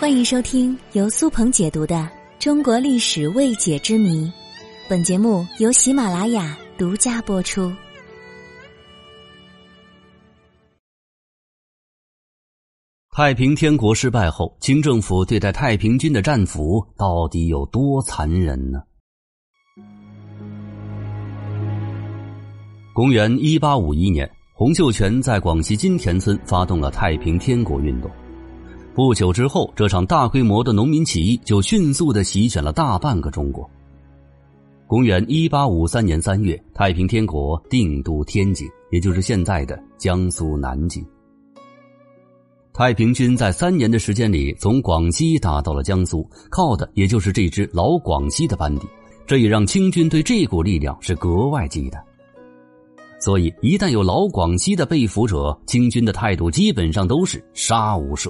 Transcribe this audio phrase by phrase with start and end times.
[0.00, 1.96] 欢迎收听由苏鹏解读的
[2.38, 4.26] 《中国历史未解之谜》，
[4.88, 7.72] 本节目由喜马拉雅独家播出。
[13.10, 18.80] 太平天国失败后，清政府对待太平军的战俘到底有多残忍呢？
[22.94, 28.08] 公元一八五一年，洪秀全在广西金田村发动了太平天国运动。
[28.98, 33.70] 不久之后，这场大规模的农民起义就迅速的席卷了大半个中国。
[34.88, 41.06] 公元一八五三年三月，太平天国定都天津，也就是现在的江苏南京。
[42.72, 48.88] 太平军在三年的时间里，从广西打到了江苏，靠的也就是这支老广西的班底，
[49.28, 52.02] 这也让清军对这股力量是格外忌惮。
[53.20, 58.28] 所以，一旦有老广西的被俘者，清军的态度基本上都是杀无赦。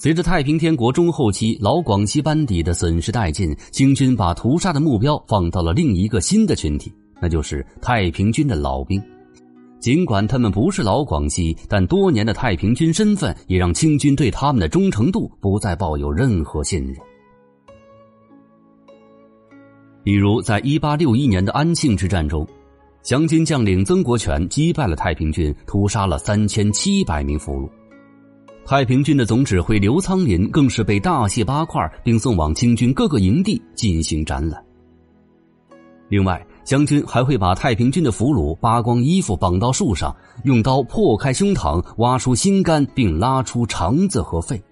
[0.00, 9.02] 随着太平天国中后期老广西班底的损失殆尽，清军把屠杀的目标放到了另一个新的群体，那就是太平军的老兵。
[9.80, 16.94] 尽管他们不是老广西，但多年的太平军身份也让清军对他们的忠诚度不再抱有任何信任。
[20.04, 22.46] 比如，在一八六一年的安庆之战中，
[23.02, 27.68] 降军将领曾国荃击败了太平军，屠杀了三千七百名俘虏。
[28.68, 34.62] 太平军的总指挥刘苍林更是被大卸八块，并送往清军各个营地进行展览。
[36.10, 44.62] 另外，将军还会把太平军的俘虏扒光衣服绑到树上，用刀破开胸膛，挖出心肝，并拉出肠子和肺。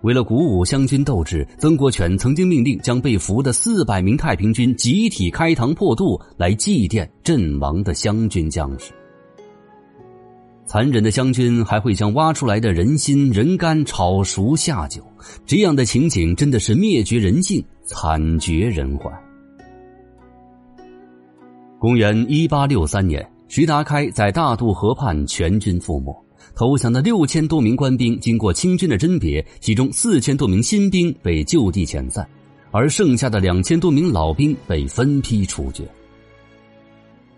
[0.00, 8.92] 为了鼓舞湘军斗志，曾国荃曾经命令将被俘的四百名太平军集体开膛破肚，来祭奠阵亡的湘军将士。
[10.68, 15.02] 残忍的湘军还会将挖出来的人心、人肝炒熟下酒，
[15.46, 19.10] 这样的情景真的是灭绝人性、惨绝人寰。
[21.78, 26.14] 公元一八六三年，徐达开在大渡河畔全军覆没，
[26.54, 32.28] 投降的六千多名官兵经过清军的甄别，其中四千多名新兵被就地遣散，
[32.72, 35.88] 而剩下的两千多名老兵被分批处决。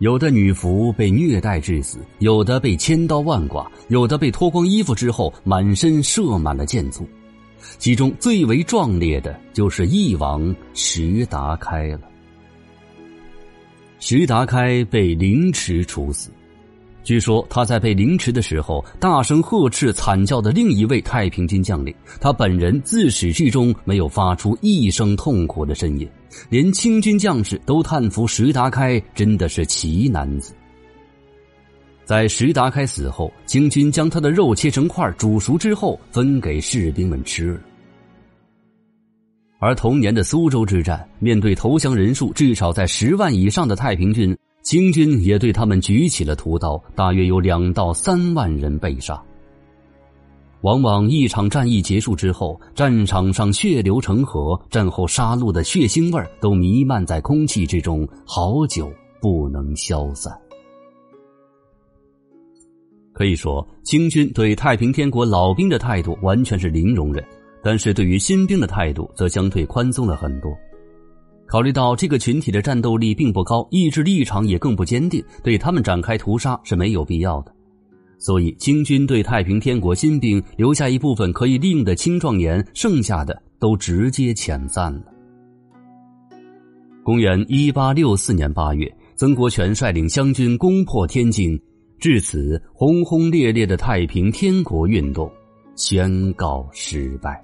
[0.00, 7.06] 有的女仆被虐待致死，有的被千刀万剐，有的被脱光衣服之后满身射满了箭簇。
[7.76, 12.00] 其中最为壮烈的就是义王石达开了。
[13.98, 16.30] 石达开被凌迟处死。
[17.04, 21.94] 据说他在被凌迟的时候，大声呵斥惨叫的另一位太平军将领。
[22.18, 26.08] 他本人自始至终没有发出一声痛苦的呻吟，
[26.48, 30.54] 连清军将士都叹服石达开真的是奇男子。
[32.04, 37.60] 在石达开死后，清军将他的肉切成块煮熟之后分给士兵们吃了。
[39.60, 44.36] 而同年的苏州之战，面对投降人数至少在十万以上的太平军。
[44.62, 49.22] 清军也对他们举起了屠刀，大约有两到三万人被杀。
[50.62, 60.32] 往往一场战役结束之后，战场上血流成河，战后杀戮的血腥味都弥漫在空气之中，好久不能消散。
[63.12, 67.22] 可以说，清军对太平天国老兵的态度完全是零容忍，
[67.62, 70.50] 但是对于新兵的态度则相对宽松了很多。
[71.46, 77.52] 考虑到这个群体的战斗力并不高，意志立场也更不坚定，对他们展开屠杀是没有必要的。
[78.20, 85.04] 所以，清军对太平天国新兵留下一部分可以利用的青壮年，剩下的都直接遣散了。
[87.02, 91.58] 公元一八六四年八月，曾国荃率领湘军攻破天津，
[91.98, 95.28] 至此轰轰烈烈的太平天国运动
[95.74, 97.40] 宣告失败。